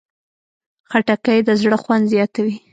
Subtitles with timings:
[0.89, 2.55] خټکی د زړه خوند زیاتوي.